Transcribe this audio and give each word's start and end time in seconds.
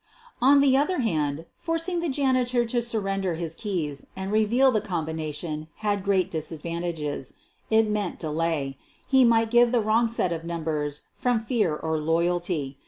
On 0.41 0.61
the 0.61 0.75
other 0.75 1.01
hand, 1.01 1.45
forcing 1.55 1.99
the 1.99 2.09
janitor 2.09 2.65
to 2.65 2.77
surren 2.79 3.21
der 3.21 3.35
his 3.35 3.53
keys 3.53 4.07
and 4.15 4.31
reveal 4.31 4.71
the 4.71 4.81
combination 4.81 5.67
had 5.85 6.03
great 6.03 6.31
disadvantages. 6.31 7.35
It 7.69 7.87
meant 7.87 8.17
delay. 8.17 8.79
He 9.05 9.23
might 9.23 9.51
give 9.51 9.71
the 9.71 9.79
wrong 9.79 10.07
set 10.07 10.33
of 10.33 10.43
numbers 10.43 11.01
from 11.13 11.39
fear 11.39 11.75
or 11.75 11.99
loyalty. 11.99 12.79